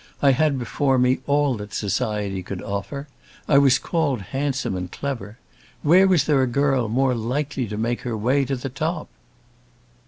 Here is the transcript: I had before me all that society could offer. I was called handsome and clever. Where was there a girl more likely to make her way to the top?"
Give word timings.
I 0.19 0.31
had 0.31 0.57
before 0.57 0.97
me 0.97 1.19
all 1.27 1.55
that 1.57 1.75
society 1.75 2.41
could 2.41 2.63
offer. 2.63 3.07
I 3.47 3.59
was 3.59 3.77
called 3.77 4.19
handsome 4.33 4.75
and 4.75 4.91
clever. 4.91 5.37
Where 5.83 6.07
was 6.07 6.23
there 6.23 6.41
a 6.41 6.47
girl 6.47 6.87
more 6.89 7.13
likely 7.13 7.67
to 7.67 7.77
make 7.77 8.01
her 8.01 8.17
way 8.17 8.43
to 8.45 8.55
the 8.55 8.69
top?" 8.69 9.09